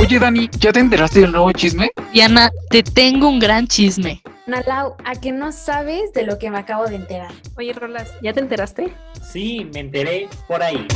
[0.00, 1.90] Oye, Dani, ¿ya te enteraste del nuevo chisme?
[2.12, 4.22] Diana, te tengo un gran chisme.
[4.46, 7.32] Nalau, ¿a que no sabes de lo que me acabo de enterar?
[7.56, 8.94] Oye, Rolas, ¿ya te enteraste?
[9.20, 10.86] Sí, me enteré por ahí.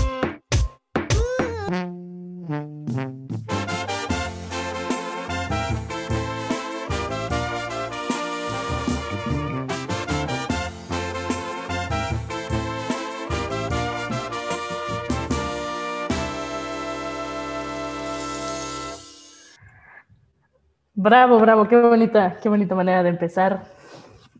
[21.04, 23.64] Bravo, bravo, qué bonita, qué bonita manera de empezar.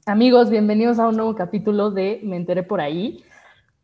[0.07, 3.25] Amigos, bienvenidos a un nuevo capítulo de Me enteré por ahí.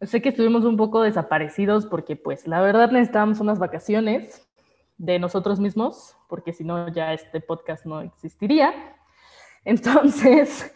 [0.01, 4.49] Sé que estuvimos un poco desaparecidos porque pues la verdad necesitábamos unas vacaciones
[4.97, 8.73] de nosotros mismos, porque si no ya este podcast no existiría.
[9.65, 10.73] Entonces,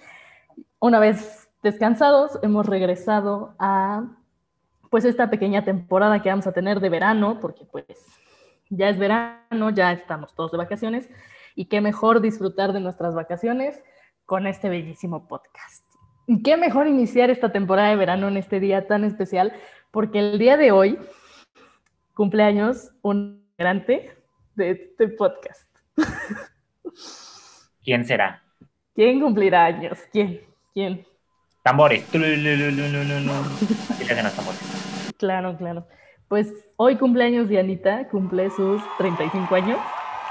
[0.81, 4.09] una vez descansados, hemos regresado a
[4.91, 7.87] pues esta pequeña temporada que vamos a tener de verano, porque pues
[8.71, 11.09] ya es verano, ya estamos todos de vacaciones
[11.55, 13.83] y qué mejor disfrutar de nuestras vacaciones
[14.27, 15.87] con este bellísimo podcast.
[16.27, 19.53] Y qué mejor iniciar esta temporada de verano en este día tan especial,
[19.91, 20.99] porque el día de hoy
[22.15, 24.17] cumpleaños un integrante
[24.55, 25.69] de este podcast.
[27.83, 28.43] ¿Quién será?
[28.95, 29.99] ¿Quién cumplirá años?
[30.13, 30.43] ¿Quién?
[30.75, 31.07] ¿Quién?
[31.63, 32.05] Tambores.
[32.09, 35.15] Así le hacen los tambores.
[35.19, 35.87] Claro, claro.
[36.29, 39.79] Pues hoy cumpleaños Dianita, cumple sus 35 años.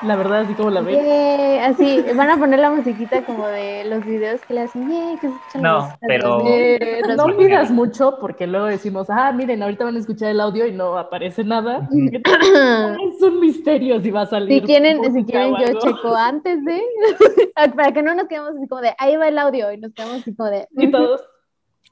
[0.03, 1.03] La verdad, así como la ven.
[1.03, 5.13] Yeah, así, van a poner la musiquita como de los videos que le hacen, yeah,
[5.19, 9.31] que se escuchan No, los- pero- Eh, los- no pidas mucho porque luego decimos, ah,
[9.31, 11.87] miren, ahorita van a escuchar el audio y no aparece nada.
[11.91, 14.61] es un misterio si va a salir.
[14.61, 16.81] Si quieren, si quieren, yo checo antes de,
[17.75, 20.21] para que no nos quedemos así como de, ahí va el audio y nos quedamos
[20.21, 21.21] así como de, Y todos,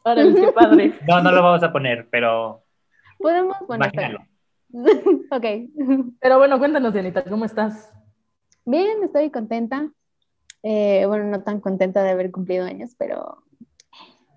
[0.03, 0.93] órale, qué padre.
[1.07, 2.63] No, no lo vamos a poner, pero
[3.19, 3.85] podemos, bueno.
[5.31, 5.45] ok.
[6.19, 7.91] Pero bueno, cuéntanos, Dianita, ¿cómo estás?
[8.65, 9.91] Bien, estoy contenta.
[10.61, 13.43] Eh, bueno, no tan contenta de haber cumplido años, pero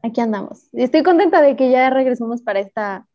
[0.03, 0.69] aquí andamos.
[0.73, 3.07] Estoy contenta de que ya regresamos para esta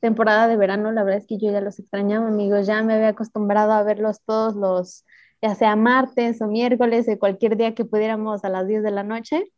[0.00, 0.92] temporada de verano.
[0.92, 2.66] La verdad es que yo ya los extrañaba, amigos.
[2.66, 5.06] Ya me había acostumbrado a verlos todos los,
[5.40, 9.04] ya sea martes o miércoles, o cualquier día que pudiéramos a las 10 de la
[9.04, 9.52] noche.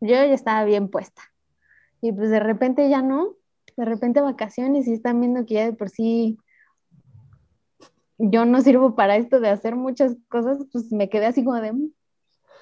[0.00, 1.22] Yo ya estaba bien puesta.
[2.02, 3.34] Y pues de repente ya no.
[3.76, 6.38] De repente vacaciones y están viendo que ya de por sí
[8.20, 11.72] yo no sirvo para esto de hacer muchas cosas, pues me quedé así como de,
[11.72, 11.90] mm,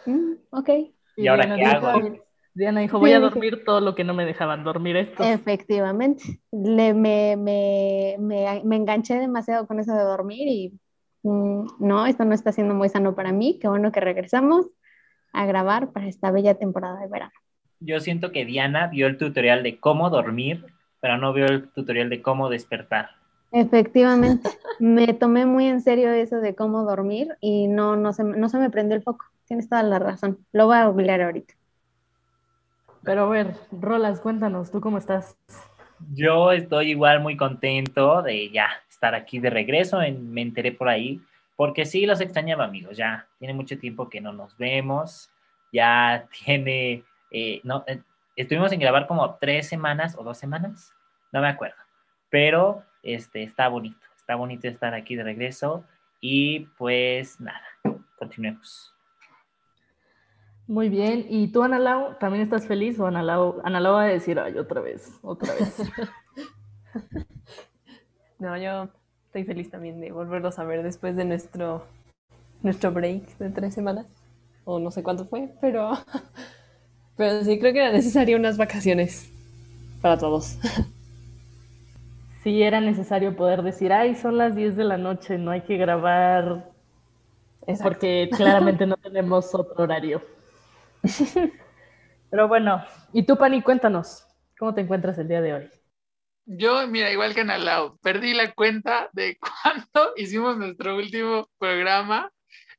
[0.07, 0.71] mm, ok,
[1.17, 2.19] ¿Y ahora Diana qué dijo- hago?
[2.55, 5.27] Diana dijo, voy a dije- dormir todo lo que no me dejaban dormir estos.
[5.27, 6.41] efectivamente.
[6.53, 10.79] Le, me, me, me, me enganché demasiado con eso de dormir y
[11.23, 13.59] mm, no, esto no está siendo muy sano para mí.
[13.61, 14.67] Qué bueno que regresamos
[15.33, 17.33] a grabar para esta bella temporada de verano.
[17.81, 20.65] Yo siento que Diana vio el tutorial de cómo dormir,
[21.01, 23.11] pero no vio el tutorial de cómo despertar.
[23.51, 28.49] Efectivamente, me tomé muy en serio eso de cómo dormir y no, no, se, no
[28.49, 29.25] se me prendió el foco.
[29.47, 30.45] Tienes toda la razón.
[30.53, 31.55] Lo voy a googlear ahorita.
[33.03, 35.37] Pero a ver, Rolas, cuéntanos, ¿tú cómo estás?
[36.15, 40.89] Yo estoy igual muy contento de ya estar aquí de regreso, en, me enteré por
[40.89, 41.21] ahí,
[41.57, 45.31] porque sí los extrañaba amigos, ya tiene mucho tiempo que no nos vemos,
[45.73, 48.01] ya tiene, eh, no, eh,
[48.37, 50.93] estuvimos en grabar como tres semanas o dos semanas,
[51.33, 51.77] no me acuerdo,
[52.31, 52.83] pero
[53.15, 55.85] este, está bonito, está bonito estar aquí de regreso
[56.21, 57.63] y pues nada,
[58.19, 58.95] continuemos.
[60.67, 61.25] Muy bien.
[61.31, 64.39] ¿Y tú, Ana Lau, también estás feliz o Ana Lau, Ana Lau va a decir,
[64.39, 65.77] ay, otra vez, otra vez?
[68.39, 68.89] No, yo
[69.27, 71.85] estoy feliz también de volverlos a ver después de nuestro,
[72.63, 74.07] nuestro break de tres semanas.
[74.65, 75.93] O no sé cuánto fue, pero,
[77.17, 79.29] pero sí creo que era necesario unas vacaciones
[80.01, 80.57] para todos.
[82.49, 85.77] sí era necesario poder decir, ay, son las 10 de la noche, no hay que
[85.77, 86.73] grabar
[87.67, 87.83] Exacto.
[87.85, 90.25] porque claramente no tenemos otro horario.
[92.31, 92.83] Pero bueno,
[93.13, 94.27] y tú, Pani, cuéntanos,
[94.59, 95.71] ¿cómo te encuentras el día de hoy?
[96.47, 102.33] Yo, mira, igual que Analao, perdí la cuenta de cuándo hicimos nuestro último programa.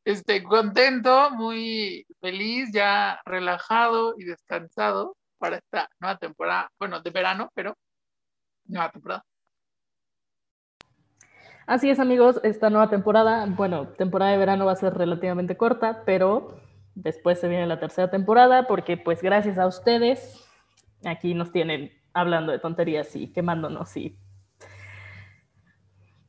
[0.03, 7.51] Este, contento, muy feliz, ya relajado y descansado para esta nueva temporada, bueno, de verano,
[7.53, 7.77] pero
[8.65, 9.28] nueva temporada.
[11.69, 16.01] Así es, amigos, esta nueva temporada, bueno, temporada de verano va a ser relativamente corta,
[16.03, 16.57] pero
[16.95, 20.43] después se viene la tercera temporada porque pues gracias a ustedes
[21.05, 24.17] aquí nos tienen hablando de tonterías y quemándonos y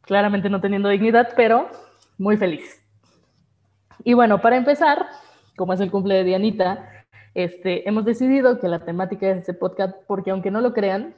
[0.03, 1.71] claramente no teniendo dignidad, pero
[2.19, 2.87] muy feliz.
[4.05, 5.07] Y bueno, para empezar,
[5.57, 9.97] como es el cumple de Dianita, este, hemos decidido que la temática de este podcast,
[10.07, 11.17] porque aunque no lo crean,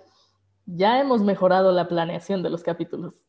[0.64, 3.20] ya hemos mejorado la planeación de los capítulos.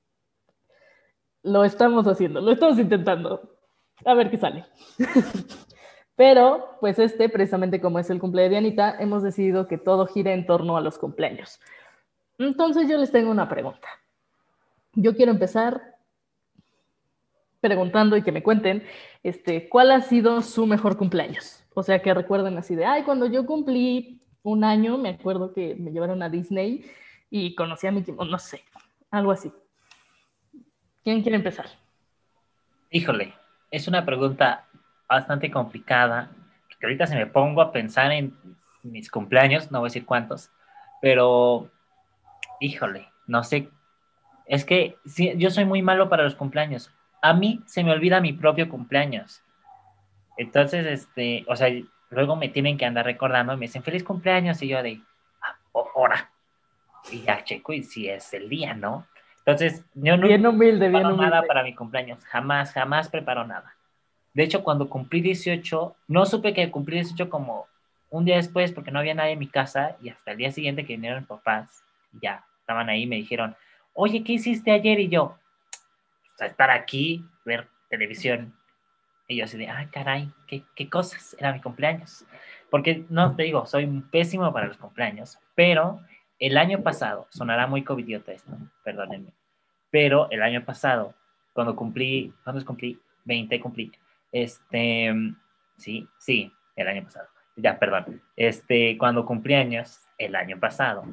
[1.44, 3.57] Lo estamos haciendo, lo estamos intentando.
[4.06, 4.66] A ver qué sale.
[6.16, 10.34] Pero, pues este, precisamente como es el cumpleaños de Dianita, hemos decidido que todo gire
[10.34, 11.60] en torno a los cumpleaños.
[12.38, 13.88] Entonces yo les tengo una pregunta.
[14.94, 15.95] Yo quiero empezar
[17.62, 18.84] preguntando y que me cuenten,
[19.24, 21.63] este, ¿cuál ha sido su mejor cumpleaños?
[21.74, 25.75] O sea, que recuerden así de, ay, cuando yo cumplí un año, me acuerdo que
[25.75, 26.86] me llevaron a Disney
[27.30, 28.62] y conocí a Mickey, no sé,
[29.10, 29.51] algo así.
[31.03, 31.65] ¿Quién quiere empezar?
[32.89, 33.33] Híjole,
[33.71, 34.65] es una pregunta
[35.09, 36.31] bastante complicada,
[36.67, 38.33] porque ahorita se me pongo a pensar en
[38.83, 40.50] mis cumpleaños, no voy a decir cuántos,
[41.01, 41.69] pero
[42.61, 43.69] híjole, no sé,
[44.45, 44.97] es que
[45.35, 46.91] yo soy muy malo para los cumpleaños.
[47.21, 49.41] A mí se me olvida mi propio cumpleaños.
[50.38, 51.69] Entonces, este, o sea,
[52.09, 55.01] luego me tienen que andar recordando, me dicen feliz cumpleaños y yo de,
[55.41, 56.31] ah, hora.
[57.11, 59.05] Y ya checo y si es el día, ¿no?
[59.45, 61.25] Entonces, yo no bien humilde, bien humilde.
[61.25, 63.75] nada para mi cumpleaños, jamás, jamás preparo nada.
[64.34, 67.68] De hecho, cuando cumplí 18, no supe que cumplí 18 como
[68.10, 70.86] un día después porque no había nadie en mi casa y hasta el día siguiente
[70.86, 71.84] que vinieron mis papás,
[72.22, 73.56] ya estaban ahí, me dijeron,
[73.94, 75.00] oye, ¿qué hiciste ayer?
[75.00, 75.38] Y yo,
[76.39, 78.54] estar aquí, ver televisión.
[79.28, 82.25] Y yo así de, ay, caray, ¿qué, qué cosas, era mi cumpleaños.
[82.69, 86.01] Porque, no, te digo, soy pésimo para los cumpleaños, pero
[86.39, 88.51] el año pasado, sonará muy covidiota esto,
[88.83, 89.31] perdónenme,
[89.89, 91.13] pero el año pasado,
[91.53, 93.00] cuando cumplí, ¿cuándo cumplí?
[93.25, 93.91] 20 cumplí,
[94.31, 95.13] este,
[95.77, 97.27] sí, sí, el año pasado.
[97.56, 98.21] Ya, perdón.
[98.35, 101.06] Este, cuando cumplí años, el año pasado,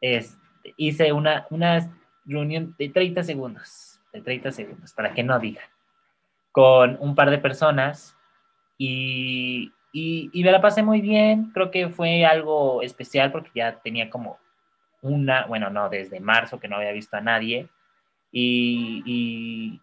[0.00, 0.38] este,
[0.76, 1.90] hice una, una
[2.24, 5.64] reunión de 30 segundos, de 30 segundos, para que no digan,
[6.52, 8.16] con un par de personas
[8.78, 11.50] y, y, y me la pasé muy bien.
[11.52, 14.38] Creo que fue algo especial porque ya tenía como
[15.04, 17.68] una, bueno, no, desde marzo que no había visto a nadie.
[18.32, 19.80] Y, y,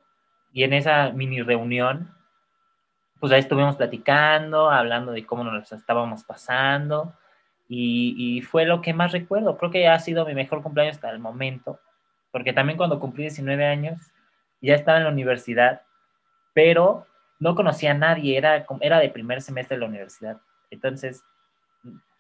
[0.52, 2.14] y, en esa mini reunión
[3.22, 7.14] pues ahí estuvimos platicando, hablando de cómo nos estábamos pasando
[7.70, 9.58] y, y, fue lo que más recuerdo.
[9.58, 11.80] Creo que ha sido mi mejor cumpleaños hasta el momento,
[12.32, 14.12] porque también cuando cumplí 19 años
[14.60, 15.84] ya estaba en la universidad,
[16.54, 17.06] pero
[17.40, 20.38] no conocía a nadie, era, era de primer semestre de la universidad.
[20.72, 21.24] Entonces,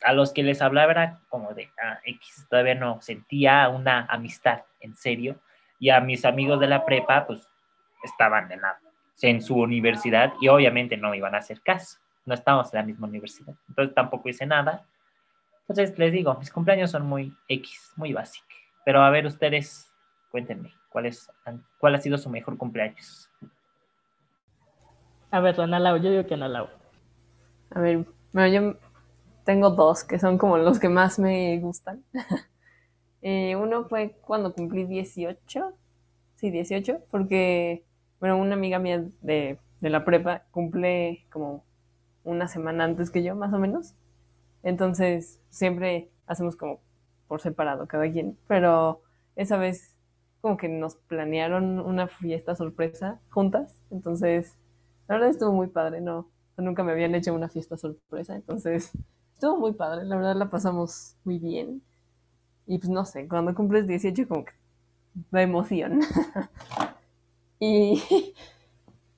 [0.04, 4.64] a los que les hablaba era como de ah, X, todavía no sentía una amistad
[4.80, 5.40] en serio,
[5.80, 7.48] y a mis amigos de la prepa, pues
[8.04, 8.80] estaban en la
[9.22, 12.00] en su universidad y obviamente no iban a hacer caso.
[12.26, 13.54] No estábamos en la misma universidad.
[13.70, 14.86] Entonces tampoco hice nada.
[15.62, 18.50] Entonces les digo, mis cumpleaños son muy X, muy básicos.
[18.86, 19.92] Pero a ver ustedes,
[20.30, 21.32] cuéntenme, ¿cuál, es,
[21.80, 23.30] cuál ha sido su mejor cumpleaños?
[25.30, 26.68] A ver, Ana Lau, yo digo que Ana Lau.
[27.74, 28.91] A ver, bueno, yo
[29.44, 32.04] tengo dos que son como los que más me gustan.
[33.22, 35.74] eh, uno fue cuando cumplí 18,
[36.36, 37.84] sí, 18, porque
[38.20, 41.66] bueno, una amiga mía de, la prepa cumple como
[42.24, 43.96] una semana antes que yo, más o menos.
[44.62, 46.80] Entonces, siempre hacemos como
[47.28, 49.02] por separado cada quien, pero
[49.36, 49.98] esa vez
[50.42, 54.58] como que nos planearon una fiesta sorpresa juntas, entonces
[55.08, 58.92] la verdad estuvo muy padre, no, nunca me habían hecho una fiesta sorpresa, entonces
[59.42, 61.82] estuvo muy padre, la verdad la pasamos muy bien.
[62.68, 64.54] Y pues no sé, cuando cumples 18 como que
[65.32, 66.02] da emoción.
[67.64, 68.02] Y,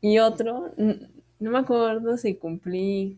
[0.02, 3.18] y otro, no me acuerdo si cumplí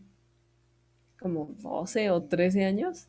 [1.18, 3.08] como 12 o 13 años,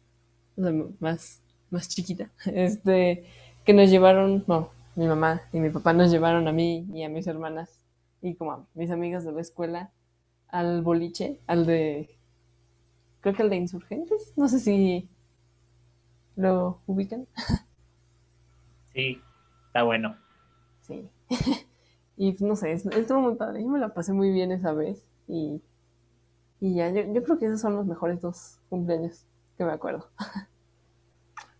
[0.57, 3.23] o sea, más, más chiquita, este,
[3.65, 7.09] que nos llevaron, no, mi mamá y mi papá nos llevaron a mí y a
[7.09, 7.85] mis hermanas
[8.23, 9.91] y como a mis amigas de la escuela
[10.47, 12.16] al boliche, al de,
[13.27, 15.09] creo que al de insurgentes, no sé si
[16.35, 17.27] lo ubican.
[18.93, 19.21] Sí,
[19.67, 20.17] está bueno.
[20.81, 21.07] Sí.
[22.19, 23.61] Y no sé, estuvo muy padre.
[23.61, 25.05] Yo me la pasé muy bien esa vez.
[25.27, 25.61] Y,
[26.59, 30.09] y ya, yo, yo, creo que esos son los mejores dos cumpleaños que me acuerdo.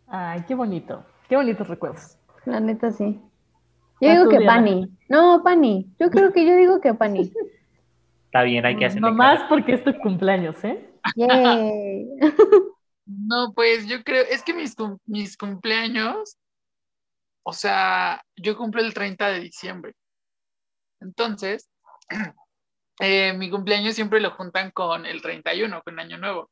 [0.07, 1.05] Ay, qué bonito.
[1.29, 2.17] Qué bonitos recuerdos.
[2.45, 3.21] La neta, sí.
[4.01, 4.91] Yo digo que Pani.
[5.09, 5.93] No, Pani.
[5.99, 7.31] Yo creo que yo digo que Pani.
[8.25, 9.11] Está bien, hay que hacerlo.
[9.11, 10.86] No más porque es tu cumpleaños, ¿eh?
[13.07, 16.37] No, pues yo creo, es que mis, mis cumpleaños,
[17.43, 19.93] o sea, yo cumplo el 30 de diciembre.
[20.99, 21.69] Entonces,
[22.99, 26.51] eh, mi cumpleaños siempre lo juntan con el 31, con Año Nuevo.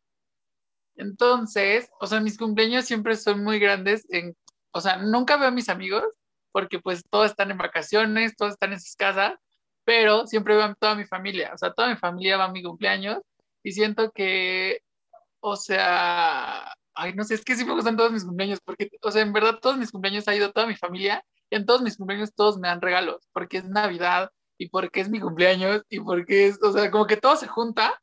[0.96, 4.06] Entonces, o sea, mis cumpleaños siempre son muy grandes.
[4.10, 4.36] En,
[4.72, 6.06] o sea, nunca veo a mis amigos
[6.54, 9.34] porque pues todos están en vacaciones, todos están en sus casas,
[9.84, 11.52] pero siempre veo a toda mi familia.
[11.54, 13.20] O sea, toda mi familia va a mi cumpleaños
[13.66, 14.82] y siento que,
[15.40, 19.12] o sea, ay, no sé, es que sí me gustan todos mis cumpleaños porque, o
[19.12, 21.98] sea, en verdad todos mis cumpleaños ha ido toda mi familia Y en todos mis
[21.98, 24.30] cumpleaños todos me dan regalos, porque es Navidad
[24.60, 28.00] y porque es mi cumpleaños y porque es, o sea, como que todo se junta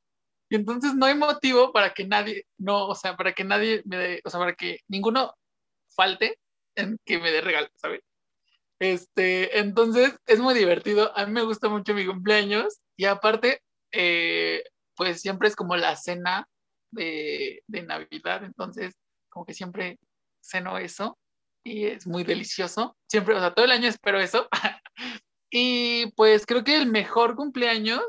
[0.50, 3.96] y entonces no hay motivo para que nadie, no, o sea, para que nadie me
[3.98, 5.32] dé, o sea, para que ninguno
[5.96, 6.38] falte
[6.74, 8.02] en que me dé regalo, ¿sabes?
[8.80, 14.64] Este, entonces es muy divertido, a mí me gusta mucho mi cumpleaños y aparte, eh,
[14.96, 16.48] pues siempre es como la cena
[16.90, 18.94] de, de Navidad, entonces
[19.28, 19.98] como que siempre
[20.40, 21.18] ceno eso
[21.64, 22.96] y es muy delicioso.
[23.08, 24.48] Siempre, o sea, todo el año espero eso.
[25.50, 28.02] y pues creo que el mejor cumpleaños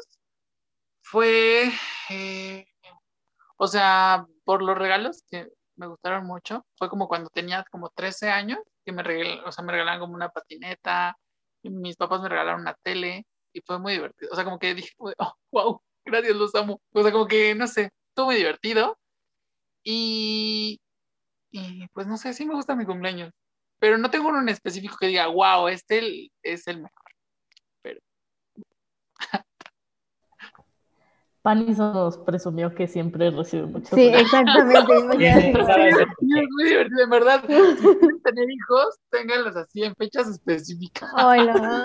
[1.02, 1.72] fue,
[2.10, 2.66] eh,
[3.58, 6.66] o sea, por los regalos que me gustaron mucho.
[6.78, 10.16] Fue como cuando tenía como 13 años, que me, regal, o sea, me regalaron como
[10.16, 11.18] una patineta,
[11.64, 14.32] mis papás me regalaron una tele y fue muy divertido.
[14.32, 14.94] O sea, como que dije,
[15.52, 16.82] wow, gracias, los amo.
[16.92, 18.98] O sea, como que, no sé, estuvo muy divertido.
[19.84, 20.80] Y,
[21.52, 23.32] y pues no sé, sí me gusta mi cumpleaños,
[23.80, 27.12] pero no tengo uno en específico que diga, wow, este es el mejor.
[27.82, 28.00] Pero...
[31.44, 33.94] Pani nos presumió que siempre recibe mucho.
[33.98, 34.94] Sí, exactamente.
[35.20, 37.42] es muy divertido, en verdad.
[37.42, 41.12] Si quieren tener hijos, ténganlos así en fechas específicas.
[41.14, 41.84] Hola.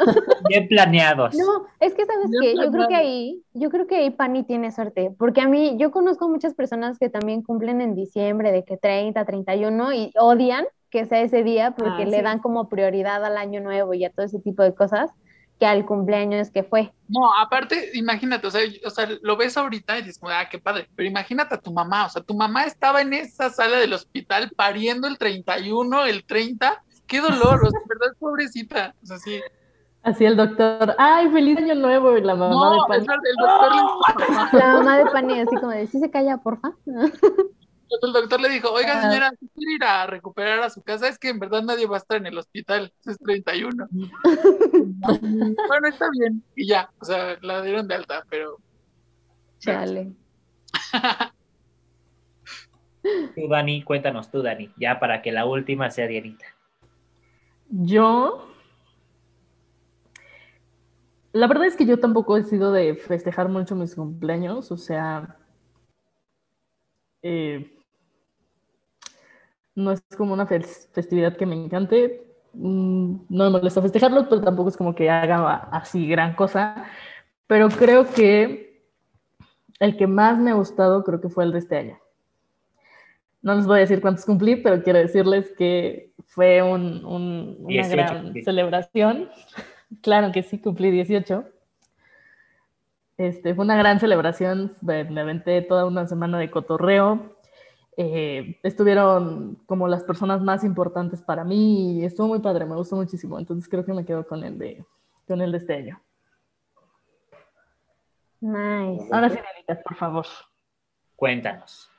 [0.49, 1.35] Bien planeados.
[1.35, 4.71] No, es que sabes que yo creo que ahí, yo creo que ahí Pani tiene
[4.71, 8.77] suerte, porque a mí, yo conozco muchas personas que también cumplen en diciembre, de que
[8.77, 12.23] 30, 31, y odian que sea ese día porque Ah, le sí.
[12.23, 15.11] dan como prioridad al año nuevo y a todo ese tipo de cosas
[15.59, 16.93] que al cumpleaños que fue.
[17.09, 20.89] No, aparte, imagínate, o sea, o sea, lo ves ahorita y dices, ah, qué padre,
[20.95, 24.51] pero imagínate a tu mamá, o sea, tu mamá estaba en esa sala del hospital
[24.55, 29.41] pariendo el 31, el 30, qué dolor, o sea, verdad, pobrecita, o sea, sí.
[30.03, 33.07] Así el doctor, ay, feliz año nuevo, y la mamá No, de Pani.
[33.07, 35.87] verdad, el doctor, le dijo a tu mamá, La mamá de Pani así como de,
[35.89, 36.73] ¿sí se calla, porfa?
[38.03, 41.19] El doctor le dijo, oiga, señora, si quiere ir a recuperar a su casa, es
[41.19, 43.89] que en verdad nadie va a estar en el hospital, es 31.
[45.69, 48.59] bueno, está bien, y ya, o sea, la dieron de alta, pero...
[49.59, 50.13] Chale.
[53.35, 56.45] Tú, Dani, cuéntanos tú, Dani, ya para que la última sea Dianita.
[57.71, 58.49] Yo.
[61.33, 65.37] La verdad es que yo tampoco he sido de festejar mucho mis cumpleaños, o sea.
[67.23, 67.78] eh,
[69.79, 72.25] no es como una fes- festividad que me encante.
[72.55, 76.85] mm, No me molesta festejarlos, pero tampoco es como que haga así gran cosa.
[77.47, 78.83] Pero creo que
[79.81, 81.99] el que más me ha gustado creo que fue el de este año.
[83.41, 87.69] No les voy a decir cuántos cumplí, pero quiero decirles que fue un- un- una
[87.69, 89.29] 18 gran celebración.
[90.03, 91.45] Claro que sí, cumplí 18.
[93.17, 97.38] Este, fue una gran celebración, me aventé toda una semana de cotorreo.
[98.01, 102.95] Eh, estuvieron como las personas más importantes para mí y estuvo muy padre, me gustó
[102.95, 103.41] muchísimo.
[103.41, 104.87] Entonces creo que me quedo con el de,
[105.27, 106.01] con el de este año.
[108.41, 109.09] Nice.
[109.11, 109.39] Ahora sí,
[109.85, 110.27] por favor.
[111.17, 111.91] Cuéntanos.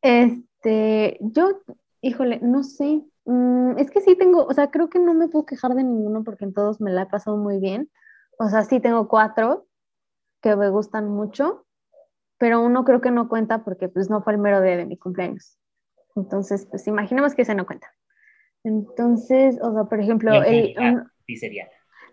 [0.00, 1.62] Este, yo,
[2.00, 3.02] híjole, no sé.
[3.24, 6.22] Mm, es que sí tengo, o sea, creo que no me puedo quejar de ninguno
[6.22, 7.90] porque en todos me la he pasado muy bien.
[8.38, 9.66] O sea, sí tengo cuatro
[10.40, 11.65] que me gustan mucho,
[12.38, 14.98] pero uno creo que no cuenta porque pues no fue el mero día de mi
[14.98, 15.58] cumpleaños.
[16.16, 17.88] Entonces, pues imaginemos que ese no cuenta.
[18.64, 21.10] Entonces, o sea, por ejemplo, el, un-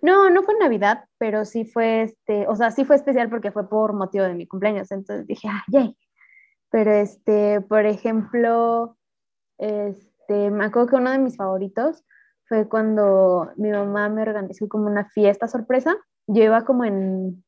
[0.01, 3.69] no, no fue Navidad, pero sí fue este, o sea, sí fue especial porque fue
[3.69, 4.91] por motivo de mi cumpleaños.
[4.91, 5.97] Entonces dije, ah, yay.
[6.71, 8.97] Pero este, por ejemplo,
[9.57, 12.03] este, me acuerdo que uno de mis favoritos
[12.47, 15.95] fue cuando mi mamá me organizó como una fiesta sorpresa.
[16.27, 17.42] Yo iba como en,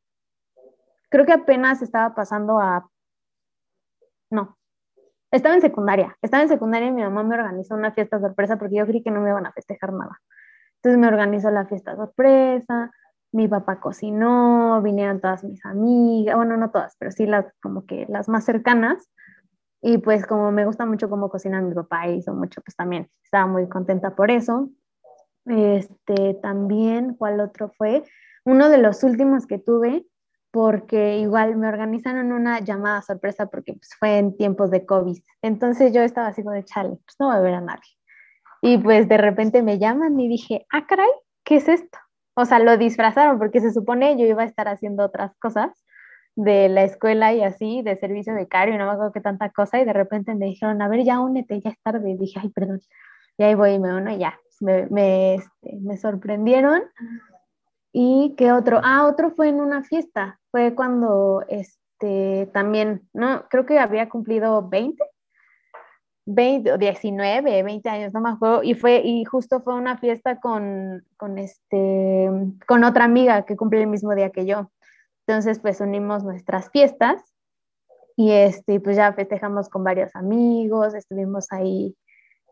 [1.15, 2.89] creo que apenas estaba pasando a,
[4.29, 4.57] no,
[5.31, 6.17] estaba en secundaria.
[6.22, 9.12] Estaba en secundaria y mi mamá me organizó una fiesta sorpresa porque yo creí que
[9.12, 10.19] no me iban a festejar nada.
[10.75, 12.91] Entonces me organizó la fiesta sorpresa,
[13.31, 18.05] mi papá cocinó, vinieron todas mis amigas, bueno, no todas, pero sí las como que
[18.10, 19.10] las más cercanas.
[19.81, 23.48] Y pues como me gusta mucho cómo cocina mi papá, hizo mucho, pues también estaba
[23.48, 24.69] muy contenta por eso.
[25.45, 28.03] Este, también, ¿cuál otro fue?
[28.43, 30.05] Uno de los últimos que tuve,
[30.55, 35.17] porque igual me organizaron una llamada sorpresa porque pues, fue en tiempos de COVID.
[35.41, 37.91] Entonces yo estaba así como de chale, pues no voy a ver a nadie.
[38.62, 41.09] Y pues de repente me llaman y dije, ah, caray,
[41.43, 41.97] ¿qué es esto?
[42.35, 45.71] O sea, lo disfrazaron porque se supone yo iba a estar haciendo otras cosas
[46.38, 49.81] de la escuela y así, de servicio becario no me acuerdo qué tanta cosa.
[49.81, 52.12] Y de repente me dijeron, a ver, ya únete, ya es tarde.
[52.12, 52.79] Y dije, ay, perdón.
[53.38, 54.39] Y ahí voy y me uno y ya.
[54.62, 56.81] Me, me, este, me sorprendieron.
[57.98, 58.82] ¿Y qué otro?
[58.84, 60.38] Ah, otro fue en una fiesta.
[60.52, 65.02] Fue cuando este, también, no, creo que había cumplido 20
[66.25, 71.06] 20 o 19, 20 años, no me y fue, y justo fue una fiesta con,
[71.16, 72.30] con este,
[72.68, 74.72] con otra amiga que cumple el mismo día que yo.
[75.25, 77.24] Entonces, pues unimos nuestras fiestas
[78.18, 81.96] y este, pues ya festejamos con varios amigos, estuvimos ahí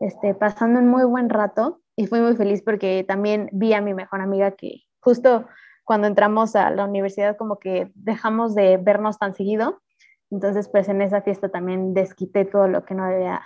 [0.00, 3.92] este, pasando un muy buen rato y fui muy feliz porque también vi a mi
[3.92, 5.46] mejor amiga que justo
[5.84, 9.82] cuando entramos a la universidad como que dejamos de vernos tan seguido.
[10.30, 13.42] Entonces, pues en esa fiesta también desquité todo lo que no había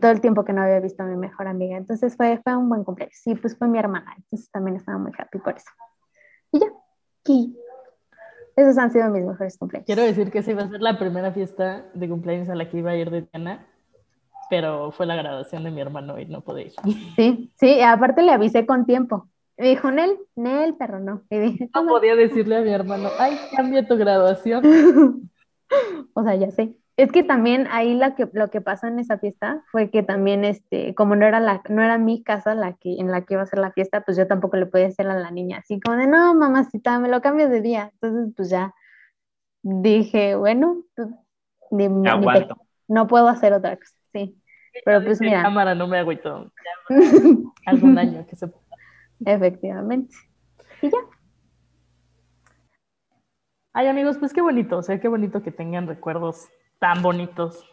[0.00, 1.76] todo el tiempo que no había visto a mi mejor amiga.
[1.76, 3.18] Entonces fue, fue un buen cumpleaños.
[3.20, 4.14] Sí, pues fue mi hermana.
[4.16, 5.70] Entonces también estaba muy happy por eso.
[6.52, 6.66] Y ya.
[7.26, 7.56] Y
[8.56, 9.86] esos han sido mis mejores cumpleaños.
[9.86, 12.78] Quiero decir que esa iba a ser la primera fiesta de cumpleaños a la que
[12.78, 13.66] iba a ir de Diana,
[14.48, 16.72] pero fue la graduación de mi hermano y no pude ir.
[17.16, 19.28] Sí, sí, aparte le avisé con tiempo.
[19.56, 21.22] Me dijo, Nel, Nel, pero no.
[21.30, 24.62] Dije, no podía decirle a mi hermano, ay, cambia tu graduación.
[26.14, 26.76] o sea, ya sé.
[26.96, 30.44] Es que también ahí la que, lo que pasó en esa fiesta fue que también,
[30.44, 33.42] este, como no era, la, no era mi casa la que, en la que iba
[33.42, 35.96] a ser la fiesta, pues yo tampoco le podía hacer a la niña, así como
[35.96, 37.90] de, no, mamacita, me lo cambio de día.
[37.94, 38.74] Entonces, pues ya
[39.62, 41.08] dije, bueno, pues,
[41.70, 42.10] ni, ni
[42.86, 44.40] no puedo hacer otra cosa, sí.
[44.84, 45.42] Pero pues mira.
[45.42, 46.50] cámara no me agüito.
[47.66, 48.48] Algún año que se
[49.24, 50.14] Efectivamente.
[50.82, 50.98] Y ya.
[53.72, 57.64] Ay, amigos, pues qué bonito, o sea, qué bonito que tengan recuerdos tan bonitos.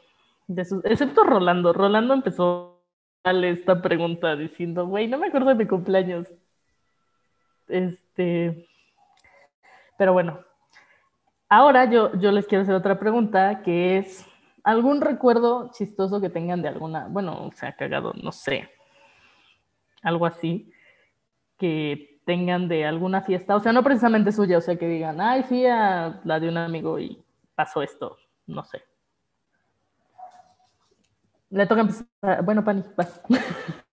[0.47, 0.83] De sus...
[0.83, 1.73] Excepto Rolando.
[1.73, 2.83] Rolando empezó
[3.23, 6.27] a darle esta pregunta diciendo, güey, no me acuerdo de mi cumpleaños.
[7.67, 8.67] Este.
[9.97, 10.39] Pero bueno.
[11.49, 14.25] Ahora yo, yo les quiero hacer otra pregunta que es
[14.63, 18.69] algún recuerdo chistoso que tengan de alguna, bueno, o sea, cagado, no sé,
[20.01, 20.71] algo así,
[21.61, 25.43] que tengan de alguna fiesta, o sea, no precisamente suya, o sea, que digan, ay,
[25.43, 28.83] fui a la de un amigo y pasó esto, no sé.
[31.51, 32.07] Le toca empezar.
[32.43, 33.21] Bueno, Pani, vas.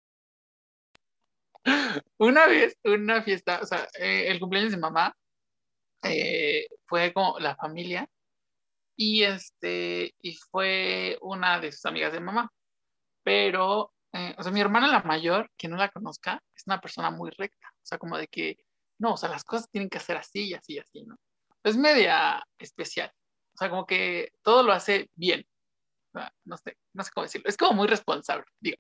[2.17, 5.15] Una vez, una fiesta, o sea, eh, el cumpleaños de mamá
[6.03, 8.09] eh, fue como la familia
[8.97, 12.51] y este, y fue una de sus amigas de mamá.
[13.23, 17.11] Pero, eh, o sea, mi hermana la mayor, que no la conozca, es una persona
[17.11, 18.57] muy recta, o sea, como de que,
[18.99, 21.17] no, o sea, las cosas tienen que ser así y así y así, ¿no?
[21.63, 23.13] Es media especial,
[23.55, 25.47] o sea, como que todo lo hace bien,
[26.45, 28.79] no sé, no sé cómo decirlo, es como muy responsable, digo.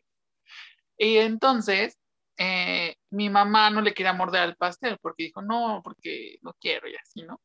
[0.97, 1.97] Y entonces,
[2.39, 6.89] eh, mi mamá no le quería morder al pastel porque dijo, no, porque no quiero
[6.89, 7.41] y así, ¿no?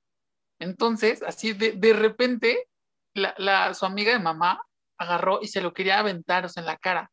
[0.59, 2.67] Entonces, así de, de repente,
[3.13, 4.61] la, la, su amiga de mamá
[4.97, 7.11] agarró y se lo quería aventar, o sea, en la cara.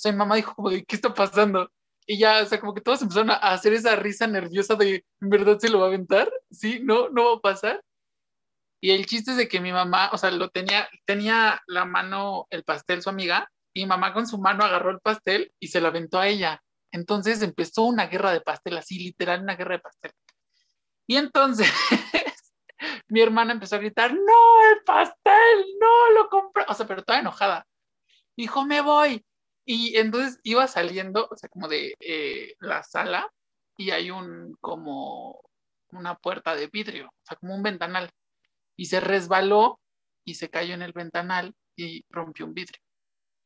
[0.00, 1.70] Sea, mi mamá dijo como ¿qué está pasando?
[2.06, 5.28] Y ya, o sea, como que todos empezaron a hacer esa risa nerviosa de, ¿en
[5.30, 6.32] verdad se lo va a aventar?
[6.50, 6.80] ¿Sí?
[6.82, 7.10] ¿No?
[7.10, 7.84] ¿No va a pasar?
[8.80, 12.46] Y el chiste es de que mi mamá, o sea, lo tenía, tenía la mano,
[12.50, 15.82] el pastel, su amiga, y mi mamá con su mano agarró el pastel y se
[15.82, 16.62] lo aventó a ella.
[16.92, 20.12] Entonces empezó una guerra de pastel, así literal, una guerra de pastel.
[21.06, 21.70] Y entonces
[23.08, 26.64] mi hermana empezó a gritar, no, el pastel, no, lo compré.
[26.68, 27.66] O sea, pero toda enojada.
[28.34, 29.22] Dijo, me voy.
[29.72, 33.30] Y entonces iba saliendo, o sea, como de eh, la sala,
[33.76, 35.40] y hay un, como,
[35.92, 38.10] una puerta de vidrio, o sea, como un ventanal
[38.76, 39.78] y se resbaló
[40.24, 42.80] y se cayó en el ventanal y rompió un vidrio.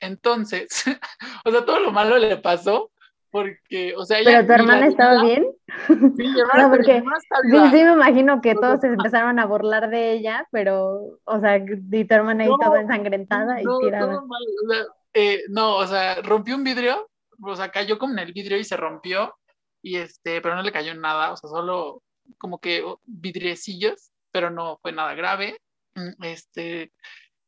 [0.00, 0.68] Entonces,
[1.44, 2.90] o sea, todo lo malo le pasó
[3.30, 5.46] porque, o sea, ¿Pero tu hermana estaba bien?
[5.88, 9.90] Sí, mi hermana, no, porque sí, sí, me imagino que todos se empezaron a burlar
[9.90, 14.22] de ella, pero, o sea, y tu hermana ahí toda ensangrentada y tirada.
[14.22, 17.08] o sea, eh, no, o sea, rompió un vidrio,
[17.40, 19.34] o sea, cayó como en el vidrio y se rompió,
[19.82, 22.02] y este, pero no le cayó nada, o sea, solo
[22.38, 25.60] como que vidriecillos, pero no fue nada grave.
[25.94, 26.92] Mm, este,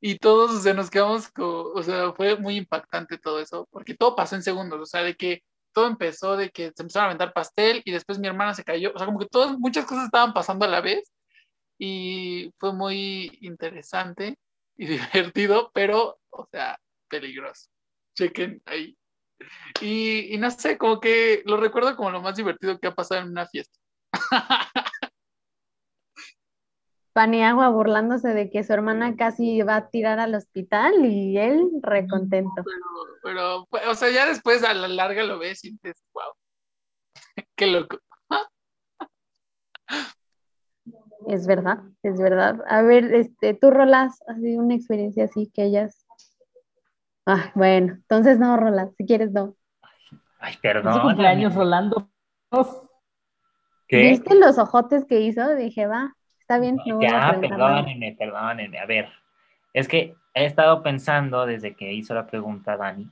[0.00, 4.14] y todos, o sea, nos quedamos, o sea, fue muy impactante todo eso, porque todo
[4.16, 7.32] pasó en segundos, o sea, de que todo empezó de que se empezaron a aventar
[7.34, 10.32] pastel y después mi hermana se cayó, o sea, como que todas, muchas cosas estaban
[10.32, 11.12] pasando a la vez
[11.78, 14.38] y fue muy interesante
[14.76, 14.86] y
[15.34, 17.68] divertido, pero, o sea, peligroso.
[18.16, 18.96] Chequen ahí.
[19.80, 23.20] Y, y no sé, como que lo recuerdo como lo más divertido que ha pasado
[23.20, 23.78] en una fiesta.
[27.16, 32.62] Paniagua burlándose de que su hermana casi iba a tirar al hospital y él recontento.
[33.22, 36.34] Pero, pero, o sea, ya después a la larga lo ves y dices, wow,
[37.56, 37.98] qué loco.
[41.26, 42.62] Es verdad, es verdad.
[42.68, 46.05] A ver, este, tú Rolas, ¿has sido una experiencia así que ellas?
[47.26, 49.56] Ah, bueno, entonces no, Rolas, si quieres no.
[50.38, 51.00] Ay, perdón.
[51.00, 52.08] cumpleaños, Rolando.
[53.88, 54.10] ¿Qué?
[54.10, 55.56] ¿Viste los ojotes que hizo?
[55.56, 56.14] Dije, va.
[56.40, 58.78] Está bien, no Ya, perdónenme, perdónenme.
[58.78, 59.08] A ver,
[59.72, 63.10] Es que he estado pensando desde que hizo la pregunta Dani,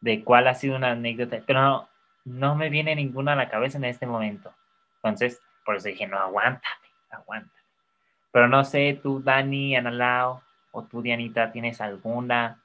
[0.00, 1.88] de cuál ha sido una anécdota, pero no,
[2.24, 4.52] no me viene ninguna a la cabeza en este momento.
[4.96, 7.52] Entonces, por eso dije, no, aguántame, aguántame.
[8.30, 12.62] Pero no sé, tú, Dani, Analao, o tú, Dianita, ¿tienes alguna,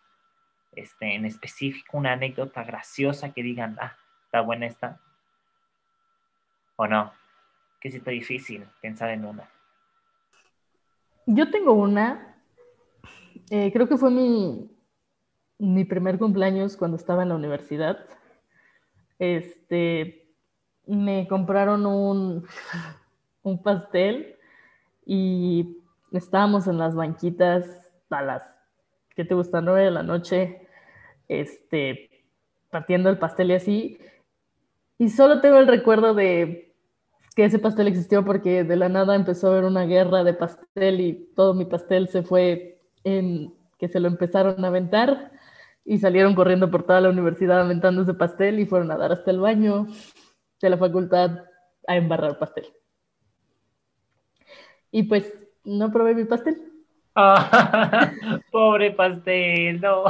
[0.75, 4.99] este, en específico, una anécdota graciosa que digan, ah, está buena esta?
[6.75, 7.11] ¿O no?
[7.79, 9.49] Que sí está difícil pensar en una.
[11.25, 12.35] Yo tengo una,
[13.49, 14.69] eh, creo que fue mi,
[15.57, 18.05] mi primer cumpleaños cuando estaba en la universidad.
[19.19, 20.35] Este,
[20.85, 22.45] me compraron un,
[23.43, 24.37] un pastel
[25.05, 25.77] y
[26.11, 28.43] estábamos en las banquitas a las,
[29.15, 29.61] ¿qué te gusta?
[29.61, 30.62] 9 de la noche,
[31.41, 32.09] este,
[32.69, 33.97] partiendo el pastel y así.
[34.97, 36.73] Y solo tengo el recuerdo de
[37.35, 41.01] que ese pastel existió porque de la nada empezó a haber una guerra de pastel
[41.01, 45.31] y todo mi pastel se fue en que se lo empezaron a aventar
[45.83, 49.31] y salieron corriendo por toda la universidad aventando ese pastel y fueron a dar hasta
[49.31, 49.87] el baño
[50.61, 51.45] de la facultad
[51.87, 52.65] a embarrar pastel.
[54.91, 55.33] Y pues
[55.65, 56.72] no probé mi pastel.
[58.51, 60.03] Pobre pastel, no.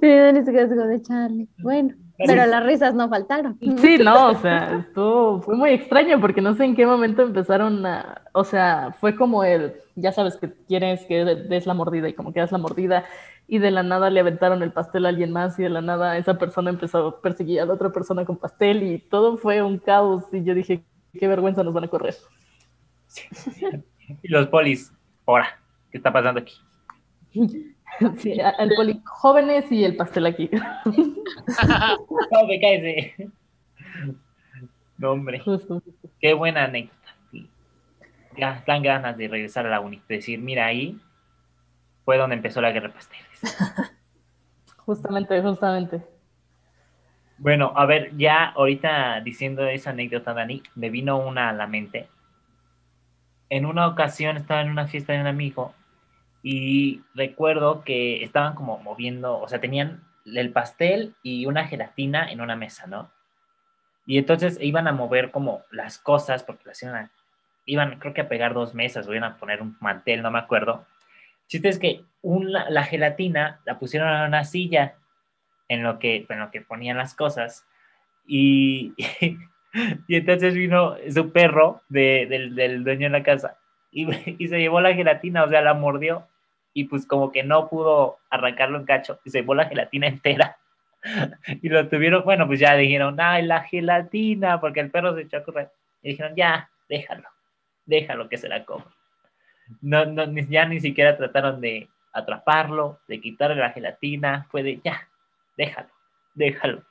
[0.00, 1.48] De Charlie.
[1.58, 3.58] Bueno, pero las risas no faltaron.
[3.78, 7.86] Sí, no, o sea, esto fue muy extraño porque no sé en qué momento empezaron
[7.86, 12.14] a, o sea, fue como el, ya sabes que quieres que des la mordida y
[12.14, 13.04] como que das la mordida
[13.46, 16.18] y de la nada le aventaron el pastel a alguien más y de la nada
[16.18, 19.78] esa persona empezó a perseguir a la otra persona con pastel y todo fue un
[19.78, 20.82] caos y yo dije,
[21.18, 22.14] qué vergüenza nos van a correr.
[24.22, 24.92] Y los polis,
[25.26, 25.58] ahora,
[25.90, 26.54] ¿qué está pasando aquí?
[28.18, 30.48] Sí, el poli, jóvenes y el pastel aquí.
[32.30, 33.12] No, me caes.
[34.98, 35.40] No, hombre.
[35.40, 35.82] Justo.
[36.20, 36.98] Qué buena anécdota.
[38.36, 40.00] Ya dan ganas de regresar a la uni.
[40.08, 41.00] Decir, mira, ahí
[42.04, 43.40] fue donde empezó la guerra de pasteles.
[44.76, 46.02] Justamente, justamente.
[47.36, 52.08] Bueno, a ver, ya ahorita diciendo esa anécdota, Dani, me vino una a la mente.
[53.50, 55.74] En una ocasión estaba en una fiesta de un amigo
[56.42, 62.40] y recuerdo que estaban como moviendo, o sea, tenían el pastel y una gelatina en
[62.40, 63.10] una mesa, ¿no?
[64.06, 67.10] Y entonces iban a mover como las cosas, porque las iban
[67.66, 70.38] iban, creo que a pegar dos mesas, o iban a poner un mantel, no me
[70.38, 70.86] acuerdo.
[71.42, 74.96] El chiste es que una, la gelatina la pusieron en una silla
[75.68, 77.66] en lo que, en lo que ponían las cosas.
[78.26, 78.94] Y,
[80.08, 83.58] y entonces vino su perro de, del, del dueño de la casa
[83.90, 86.26] y, y se llevó la gelatina, o sea, la mordió
[86.72, 90.56] y pues como que no pudo arrancarlo en cacho y se llevó la gelatina entera.
[91.62, 95.38] Y lo tuvieron, bueno, pues ya dijeron, ay, la gelatina, porque el perro se echó
[95.38, 95.70] a correr.
[96.02, 97.28] Y dijeron, ya, déjalo,
[97.86, 98.92] déjalo que se la coma.
[99.80, 105.08] No, no, ya ni siquiera trataron de atraparlo, de quitarle la gelatina, fue de, ya,
[105.56, 105.88] déjalo,
[106.34, 106.82] déjalo.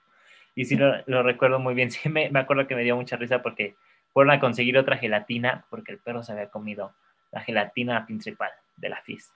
[0.57, 3.15] Y sí lo, lo recuerdo muy bien, sí me, me acuerdo que me dio mucha
[3.15, 3.75] risa porque
[4.11, 6.93] fueron a conseguir otra gelatina porque el perro se había comido
[7.31, 9.35] la gelatina principal de la fiesta.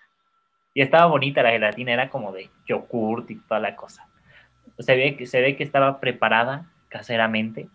[0.73, 4.07] Y estaba bonita la gelatina, era como de yogurt y toda la cosa.
[4.79, 7.69] Se ve que, se ve que estaba preparada caseramente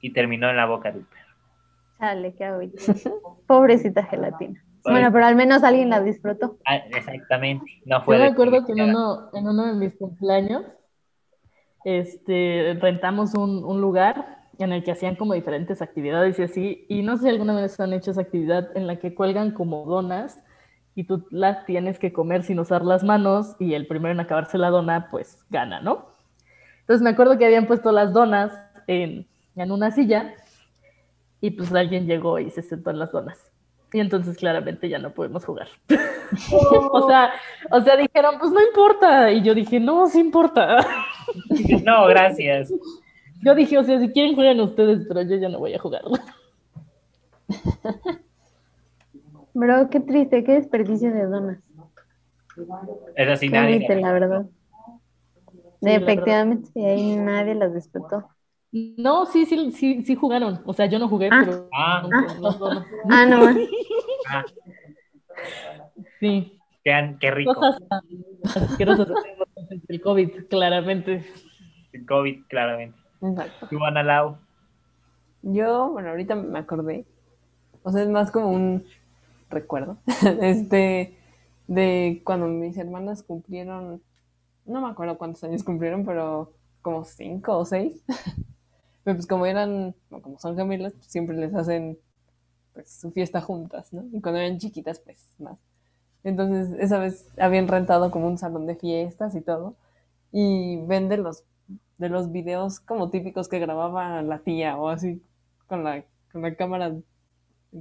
[0.00, 1.34] y terminó en la boca del perro.
[2.00, 2.82] Chale, qué agüita.
[3.46, 4.60] Pobrecita gelatina.
[4.82, 6.58] Bueno, pero al menos alguien la disfrutó.
[6.66, 7.64] Ah, exactamente.
[7.84, 10.64] No fue Yo me acuerdo que en uno, en uno de mis cumpleaños,
[11.84, 17.02] este, rentamos un, un lugar en el que hacían como diferentes actividades y así, y
[17.02, 20.38] no sé si alguna vez han hecho esa actividad en la que cuelgan como donas
[20.94, 24.58] y tú las tienes que comer sin usar las manos y el primero en acabarse
[24.58, 26.12] la dona pues gana, ¿no?
[26.80, 28.52] Entonces me acuerdo que habían puesto las donas
[28.86, 30.34] en, en una silla
[31.40, 33.50] y pues alguien llegó y se sentó en las donas.
[33.92, 35.68] Y entonces claramente ya no podemos jugar.
[36.92, 37.30] o sea,
[37.70, 39.30] o sea, dijeron, pues no importa.
[39.30, 40.78] Y yo dije, no, sí importa.
[41.84, 42.72] No, gracias.
[43.42, 46.02] Yo dije, o sea, si quieren juegan ustedes, pero yo ya no voy a jugar.
[49.54, 51.58] Bro, qué triste, qué desperdicio de donas.
[53.16, 54.00] Es así, Qué nadie.
[54.00, 54.46] la verdad.
[55.80, 58.28] la Efectivamente, sí, ahí nadie las disfrutó.
[58.72, 60.60] No, sí, sí, sí, sí jugaron.
[60.64, 61.42] O sea, yo no jugué, Ah.
[61.44, 62.84] pero Ah, no, no, no.
[63.10, 63.56] Ah, no más.
[64.30, 64.44] ah,
[66.20, 67.54] sí, qué, qué rico.
[67.54, 68.00] cosas tan
[68.54, 69.08] asquerosas
[69.88, 71.24] el COVID, claramente.
[71.92, 72.98] El COVID, claramente.
[73.20, 73.68] Exacto.
[73.68, 74.36] Tú, Ana Lau.
[75.42, 77.04] Yo, bueno, ahorita me acordé.
[77.82, 78.84] O sea, es más como un
[79.50, 79.98] recuerdo.
[80.40, 81.16] Este,
[81.66, 84.02] de cuando mis hermanas cumplieron,
[84.64, 88.02] no me acuerdo cuántos años cumplieron, pero como cinco o seis.
[89.04, 91.98] Pero pues como eran, como son gemelas, pues siempre les hacen
[92.72, 94.04] pues, su fiesta juntas, ¿no?
[94.12, 95.58] Y cuando eran chiquitas, pues más.
[96.24, 99.76] Entonces, esa vez habían rentado como un salón de fiestas y todo.
[100.32, 101.44] Y ven de los,
[101.98, 105.22] de los videos como típicos que grababa la tía o así,
[105.66, 106.94] con la, con la cámara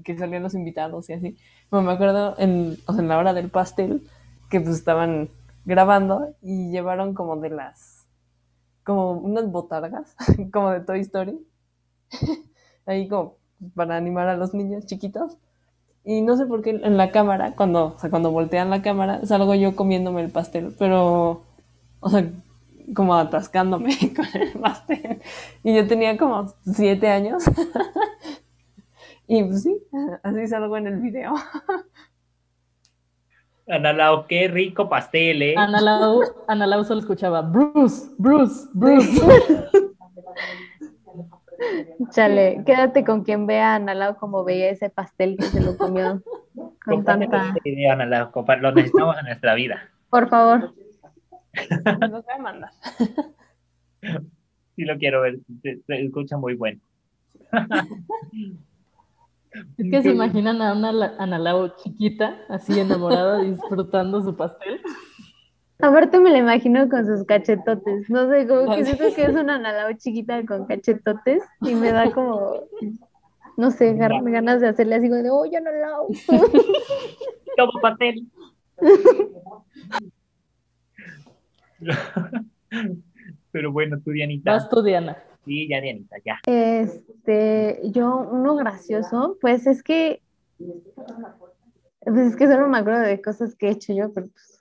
[0.04, 1.38] que salían los invitados y así.
[1.70, 4.08] Bueno, me acuerdo en, o sea, en la hora del pastel
[4.50, 5.30] que pues estaban
[5.66, 8.08] grabando y llevaron como de las,
[8.84, 10.16] como unas botargas,
[10.54, 11.46] como de Toy Story,
[12.86, 13.38] ahí como
[13.76, 15.38] para animar a los niños chiquitos.
[16.04, 19.24] Y no sé por qué en la cámara, cuando, o sea, cuando voltean la cámara,
[19.26, 21.44] salgo yo comiéndome el pastel, pero,
[22.00, 22.28] o sea,
[22.96, 25.22] como atascándome con el pastel.
[25.64, 27.44] Y yo tenía como siete años.
[29.28, 29.78] y pues sí,
[30.24, 31.36] así salgo en el video.
[33.68, 35.56] Ana Lau, qué rico pastel, ¿eh?
[35.56, 39.22] Ana Lau, Ana Lau solo escuchaba Bruce, Bruce, Bruce.
[42.12, 45.78] Chale, quédate con quien vea a Ana Lau como veía ese pastel que se lo
[45.78, 46.22] comió
[46.86, 47.54] con tanta...
[47.56, 49.90] este compá- lo necesitamos en nuestra vida.
[50.10, 50.74] Por favor.
[52.00, 52.72] Nos voy a mandar.
[54.76, 56.80] Sí lo quiero ver, se, se escucha muy bueno.
[59.78, 64.82] Es que se imaginan a una La- Ana Lau chiquita, así enamorada, disfrutando su pastel.
[65.82, 68.10] Aparte me la imagino con sus cachetotes.
[68.10, 71.92] No sé, como que siento que es una Ana Lau chiquita con cachetotes y me
[71.92, 72.68] da como,
[73.58, 76.08] no sé, ganas de hacerle así como de, oye, Ana Lau.
[77.58, 78.26] Como pastel.
[83.52, 84.54] Pero bueno, tú, Dianita.
[84.54, 85.18] Vas tú, Diana.
[85.44, 86.40] Sí, ya, Dianita, ya.
[86.46, 90.22] Este, yo, uno gracioso, pues es que,
[92.00, 94.61] pues es que solo me acuerdo de cosas que he hecho yo, pero pues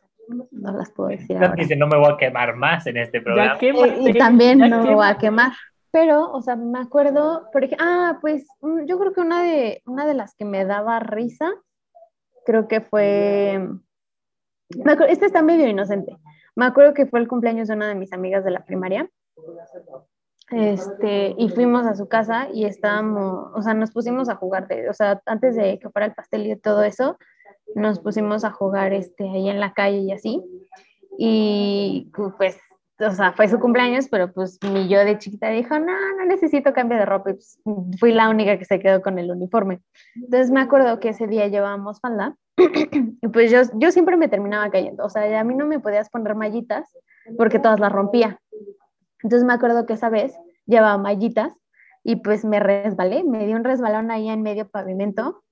[0.50, 1.54] no las puedo decir ahora.
[1.56, 3.58] Dice, no me voy a quemar más en este programa.
[3.60, 5.52] Eh, y también ya no me voy a quemar.
[5.92, 9.82] Pero, o sea, me acuerdo, por ejemplo, ah, pues mm, yo creo que una de,
[9.86, 11.50] una de las que me daba risa,
[12.46, 13.60] creo que fue,
[14.76, 16.16] me acuerdo, este está medio inocente.
[16.54, 19.10] Me acuerdo que fue el cumpleaños de una de mis amigas de la primaria.
[20.50, 24.88] Este, y fuimos a su casa y estábamos, o sea, nos pusimos a jugar, de,
[24.88, 27.18] o sea, antes de que fuera el pastel y todo eso,
[27.74, 30.42] nos pusimos a jugar este, ahí en la calle y así.
[31.18, 32.58] Y pues,
[32.98, 36.72] o sea, fue su cumpleaños, pero pues mi yo de chiquita dijo, no, no necesito
[36.72, 37.30] cambio de ropa.
[37.30, 37.60] Y pues,
[37.98, 39.80] fui la única que se quedó con el uniforme.
[40.14, 44.70] Entonces me acuerdo que ese día llevábamos falda y pues yo, yo siempre me terminaba
[44.70, 45.04] cayendo.
[45.04, 46.90] O sea, a mí no me podías poner mallitas
[47.36, 48.40] porque todas las rompía.
[49.22, 50.34] Entonces me acuerdo que esa vez
[50.66, 51.52] llevaba mallitas
[52.02, 55.42] y pues me resbalé, me dio un resbalón ahí en medio pavimento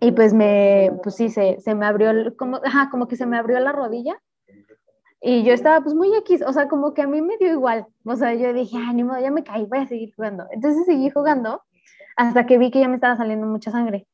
[0.00, 3.26] y pues me, pues sí, se, se me abrió, el- como, ajá, como que se
[3.26, 4.18] me abrió la rodilla
[5.20, 7.86] y yo estaba pues muy X, o sea, como que a mí me dio igual,
[8.04, 10.44] o sea, yo dije, ah, ni modo, ya me caí, voy a seguir jugando.
[10.50, 11.62] Entonces seguí jugando
[12.16, 14.06] hasta que vi que ya me estaba saliendo mucha sangre.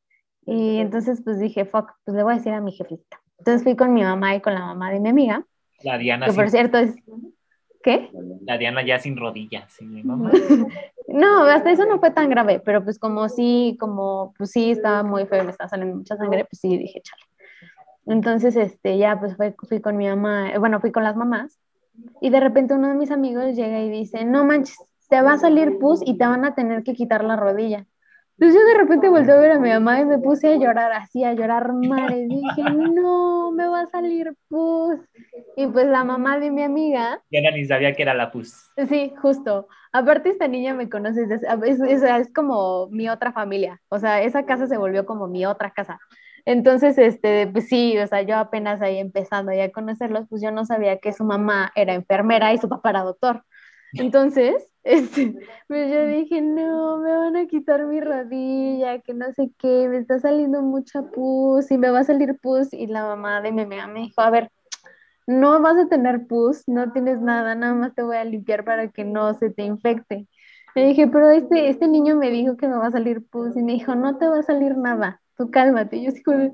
[0.47, 3.21] Y entonces pues dije, fuck, pues le voy a decir a mi jefita.
[3.39, 5.45] Entonces fui con mi mamá y con la mamá de mi amiga,
[5.83, 6.95] La Diana, que por sin, cierto es,
[7.83, 8.11] ¿qué?
[8.45, 9.73] la Diana ya sin rodillas.
[9.73, 10.31] sí, mamá.
[11.09, 15.03] No, hasta eso no fue tan grave, pero pues como sí, como pues sí estaba
[15.03, 17.23] muy feo, me estaba saliendo mucha sangre, pues sí dije, chale.
[18.07, 21.59] Entonces, este, ya pues fue- fui con mi mamá, eh, bueno, fui con las mamás,
[22.21, 25.39] y de repente uno de mis amigos llega y dice, no manches, te va a
[25.39, 27.87] salir pus y te van a tener que quitar la rodilla.
[28.41, 30.93] Entonces yo de repente volteé a ver a mi mamá y me puse a llorar
[30.93, 32.27] así, a llorar madre.
[32.27, 34.99] Dije, no, me va a salir pus.
[35.59, 38.71] Y pues la mamá de mi amiga Diana ni sabía que era la pus.
[38.89, 39.69] Sí, justo.
[39.93, 43.79] Aparte, esta niña me conoce, es, es, es como mi otra familia.
[43.91, 45.99] O sea, esa casa se volvió como mi otra casa.
[46.47, 50.51] Entonces, este, pues sí, o sea, yo apenas ahí empezando ya a conocerlos, pues yo
[50.51, 53.45] no sabía que su mamá era enfermera y su papá era doctor.
[53.93, 55.35] Entonces, este,
[55.69, 59.99] pues yo dije, no, me van a quitar mi rodilla, que no sé qué, me
[59.99, 62.73] está saliendo mucha pus y me va a salir pus.
[62.73, 64.51] Y la mamá de mi amiga me dijo, a ver,
[65.27, 68.89] no vas a tener pus, no tienes nada, nada más te voy a limpiar para
[68.89, 70.27] que no se te infecte.
[70.75, 73.63] Le dije, pero este, este niño me dijo que me va a salir pus y
[73.63, 75.97] me dijo, no te va a salir nada, tú cálmate.
[75.97, 76.51] Y yo así como de,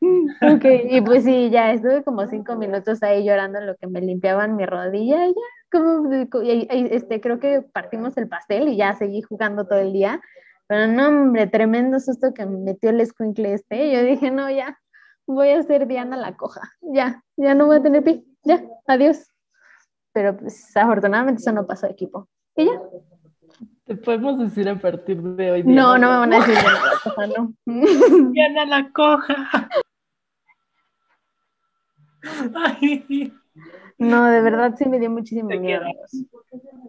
[0.00, 4.00] "Mm, ok, y pues sí, ya estuve como cinco minutos ahí llorando lo que me
[4.00, 8.68] limpiaban mi rodilla y ya, como, de- co- y- este, creo que partimos el pastel
[8.68, 10.20] y ya seguí jugando todo el día.
[10.66, 13.92] Pero no, hombre, tremendo susto que me metió el escuincle este.
[13.92, 14.78] Yo dije, no, ya,
[15.26, 16.62] voy a ser Diana la coja.
[16.80, 18.24] Ya, ya no voy a tener pi.
[18.42, 19.30] Ya, adiós.
[20.12, 22.28] Pero pues afortunadamente eso no pasó equipo.
[22.56, 22.72] Y ya.
[23.84, 25.62] Te podemos decir a partir de hoy.
[25.62, 25.98] No, Diana.
[25.98, 27.54] no me van a decir Diana la coja, no.
[28.32, 29.68] Diana la coja.
[32.54, 33.32] Ay,
[33.98, 35.82] No, de verdad sí me dio muchísimo Te miedo.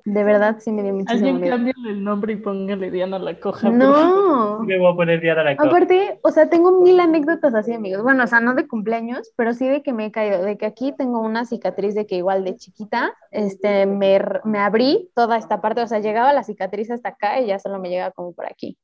[0.05, 1.55] De verdad sí me dio muchísimo Alguien miedo.
[1.55, 3.69] cambia el nombre y póngale Diana la coja.
[3.69, 4.59] No.
[4.61, 5.69] Me voy a poner Diana la coja.
[5.69, 8.03] Aparte, o sea, tengo mil anécdotas así, amigos.
[8.03, 10.65] Bueno, o sea, no de cumpleaños, pero sí de que me he caído, de que
[10.65, 15.61] aquí tengo una cicatriz de que igual de chiquita, este, me, me abrí toda esta
[15.61, 18.45] parte, o sea, llegaba la cicatriz hasta acá y ya solo me llegaba como por
[18.45, 18.77] aquí.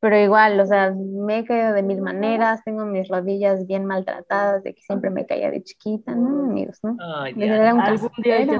[0.00, 4.62] Pero igual, o sea, me he caído de mil maneras, tengo mis rodillas bien maltratadas,
[4.62, 6.78] de que siempre me caía de chiquita, ¿no, amigos?
[6.82, 6.96] ¿no?
[7.34, 7.56] Diana.
[7.56, 8.58] era un Algún caso, día hay que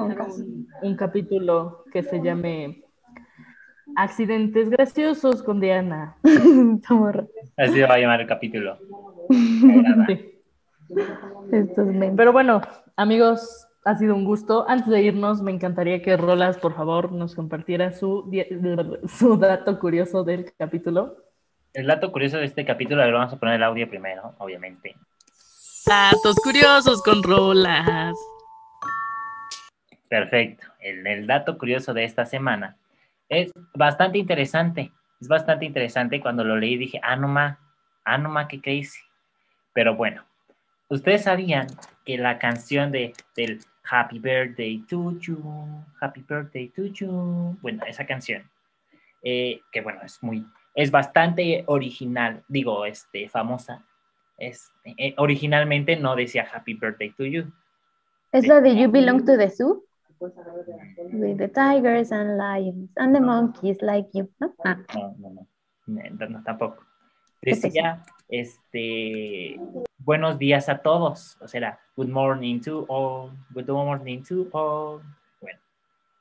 [0.81, 2.83] un capítulo que se llame
[3.95, 6.17] Accidentes graciosos con Diana.
[7.57, 8.77] Así se va a llamar el capítulo.
[10.87, 11.65] Sí.
[12.15, 12.61] Pero bueno,
[12.95, 14.65] amigos, ha sido un gusto.
[14.69, 18.31] Antes de irnos, me encantaría que Rolas, por favor, nos compartiera su,
[19.07, 21.17] su dato curioso del capítulo.
[21.73, 24.95] El dato curioso de este capítulo, a ver, vamos a poner el audio primero, obviamente.
[25.85, 28.15] Datos curiosos con rolas.
[30.09, 30.67] Perfecto.
[30.79, 32.77] El, el dato curioso de esta semana
[33.29, 34.91] es bastante interesante.
[35.21, 36.19] Es bastante interesante.
[36.21, 37.59] Cuando lo leí dije, ah, no ma,
[38.05, 38.99] ah, no ma, qué crazy.
[39.73, 40.23] Pero bueno,
[40.89, 41.67] ustedes sabían
[42.05, 48.05] que la canción de, del Happy Birthday to you, Happy Birthday to you, bueno, esa
[48.05, 48.49] canción,
[49.23, 50.45] eh, que bueno, es muy,
[50.77, 53.83] es bastante original, digo, este, famosa.
[54.37, 57.51] Es, eh, originalmente no decía Happy Birthday to you.
[58.31, 59.83] ¿Es la de You Belong to the Zoo?
[60.19, 64.29] With the tigers and lions and the monkeys like you.
[64.39, 64.53] ¿no?
[64.63, 65.47] Ah, No, no,
[65.87, 66.85] no, no, no, tampoco.
[67.41, 69.59] ¿Qué Decía, este,
[69.97, 75.01] buenos días a todos, o sea, good morning to all, good morning to all.
[75.41, 75.59] Bueno,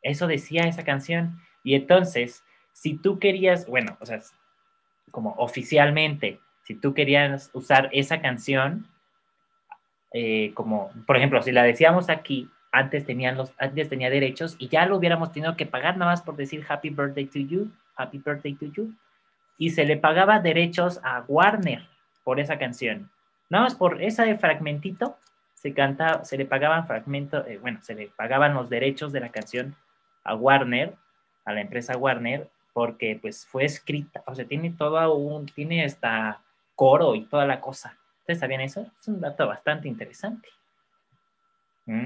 [0.01, 1.39] eso decía esa canción.
[1.63, 2.43] Y entonces,
[2.73, 4.21] si tú querías, bueno, o sea,
[5.17, 8.87] como oficialmente, si tú querías usar esa canción,
[10.13, 14.69] eh, como, por ejemplo, si la decíamos aquí, antes tenían los, antes tenía derechos y
[14.69, 18.19] ya lo hubiéramos tenido que pagar nada más por decir Happy Birthday to you, Happy
[18.19, 18.93] Birthday to you,
[19.57, 21.89] y se le pagaba derechos a Warner
[22.23, 23.11] por esa canción.
[23.49, 25.17] Nada más por ese fragmentito
[25.55, 29.31] se canta, se le pagaban fragmento, eh, bueno, se le pagaban los derechos de la
[29.31, 29.77] canción
[30.25, 30.95] a Warner,
[31.47, 36.43] a la empresa Warner, porque pues fue escrita, o sea, tiene todo un, tiene hasta
[36.75, 37.97] coro y toda la cosa.
[38.21, 38.83] ¿Ustedes sabían eso?
[39.01, 40.47] Es un dato bastante interesante.
[41.87, 42.05] ¿Mm?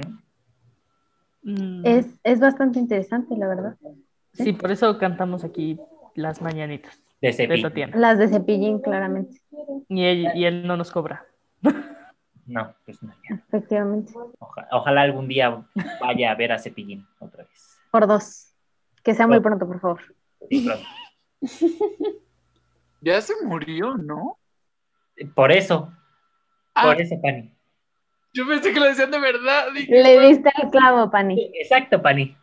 [1.85, 3.77] Es, es bastante interesante, la verdad.
[4.33, 5.77] Sí, por eso cantamos aquí
[6.15, 7.63] las mañanitas De de Cepillín.
[7.65, 7.97] Tatiana.
[7.97, 9.41] Las de cepillín, claramente.
[9.89, 11.27] Y él, y él no nos cobra.
[12.47, 13.37] No, pues no, ya.
[13.49, 14.13] Efectivamente.
[14.41, 15.65] Oja- ojalá algún día
[16.01, 17.79] vaya a ver a Cepillín otra vez.
[17.93, 18.53] Por dos.
[19.05, 20.01] Que sea muy pronto, por favor.
[23.03, 24.37] Ya se murió, ¿no?
[25.35, 25.91] Por eso,
[26.75, 27.51] Ah, por eso, Pani.
[28.35, 29.73] yo pensé que lo decían de verdad.
[29.75, 31.51] dije, Le diste el clavo, Pani.
[31.55, 32.37] Exacto, Pani.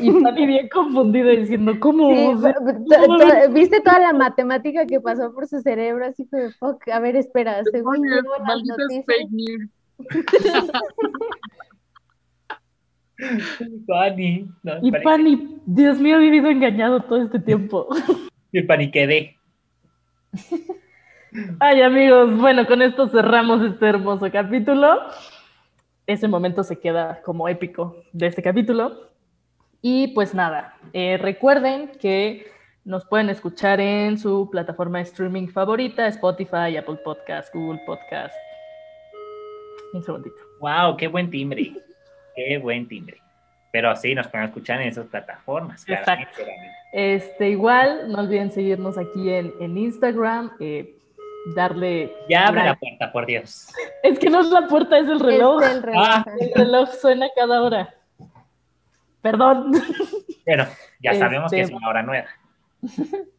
[0.00, 2.08] Y Fanny bien confundida diciendo, ¿cómo?
[2.10, 2.44] Sí,
[3.50, 6.06] ¿Viste toda la matemática que pasó por su cerebro?
[6.06, 8.22] Así fue, fuck, a ver, espera, según yo,
[9.06, 9.70] fake news.
[13.86, 14.48] Pani.
[14.62, 15.58] No, y Pani.
[15.66, 17.88] Dios mío, ha vivido engañado todo este tiempo.
[18.52, 19.36] Y el Pani quedé.
[21.58, 25.00] Ay, amigos, bueno, con esto cerramos este hermoso capítulo.
[26.06, 29.10] Ese momento se queda como épico de este capítulo.
[29.82, 32.46] Y pues nada, eh, recuerden que
[32.84, 38.34] nos pueden escuchar en su plataforma de streaming favorita, Spotify, Apple Podcast, Google Podcast.
[39.92, 40.36] Un segundito.
[40.60, 41.72] Wow, qué buen timbre.
[42.34, 43.18] Qué buen timbre.
[43.72, 45.88] Pero sí, nos pueden escuchar en esas plataformas.
[45.88, 46.42] Exacto.
[46.92, 50.94] Este, igual, no olviden seguirnos aquí en, en Instagram, eh,
[51.56, 52.12] darle...
[52.28, 53.68] Ya abre la puerta, por Dios.
[54.02, 55.62] Es que no es la puerta, es el reloj.
[55.64, 56.04] El reloj.
[56.08, 56.24] Ah.
[56.38, 57.94] El reloj suena cada hora.
[59.20, 59.72] Perdón.
[60.44, 60.66] Pero
[61.00, 62.28] ya sabemos que es Este- una hora nueva.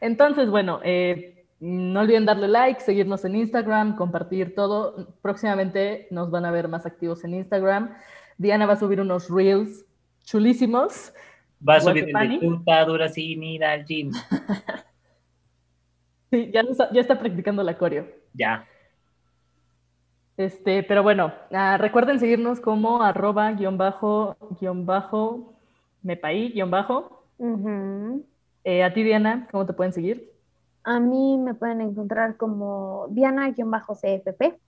[0.00, 5.08] Entonces, bueno, eh, no olviden darle like, seguirnos en Instagram, compartir todo.
[5.22, 7.94] Próximamente nos van a ver más activos en Instagram.
[8.36, 9.84] Diana va a subir unos reels
[10.24, 11.12] chulísimos.
[11.66, 14.12] Va a subir el tuta dura sin ir al gym.
[16.30, 18.06] Sí, ya, está- ya está practicando la coreo.
[18.34, 18.66] Ya.
[20.36, 25.54] Este, pero bueno, ah, recuerden seguirnos como arroba guion bajo guion bajo
[26.02, 27.24] mepaí guion bajo.
[28.62, 30.30] Eh, a ti, Diana, ¿cómo te pueden seguir?
[30.84, 34.60] A mí me pueden encontrar como Diana-CFP.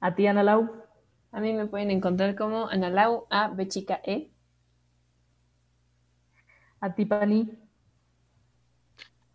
[0.00, 0.82] A ti, Ana Lau.
[1.32, 4.30] A mí me pueden encontrar como Analau A B chica E.
[6.80, 7.50] A ti, Pani.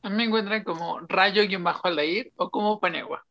[0.03, 3.25] A mí me encuentran como rayo-aldair o como Panegua.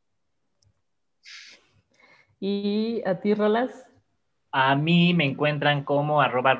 [2.40, 3.86] ¿Y a ti, Rolas?
[4.50, 6.56] A mí me encuentran como arroba.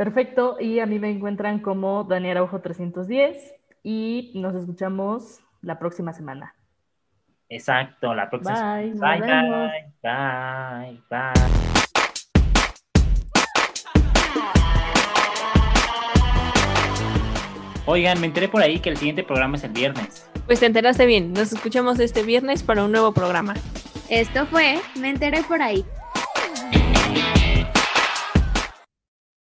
[0.00, 6.14] Perfecto, y a mí me encuentran como Daniel Araujo 310 y nos escuchamos la próxima
[6.14, 6.54] semana.
[7.50, 8.76] Exacto, la próxima.
[8.76, 8.94] Bye.
[8.94, 11.32] Bye, bye, bye, bye.
[17.84, 20.30] Oigan, me enteré por ahí que el siguiente programa es el viernes.
[20.46, 21.34] Pues te enteraste bien.
[21.34, 23.52] Nos escuchamos este viernes para un nuevo programa.
[24.08, 25.84] Esto fue Me enteré por ahí.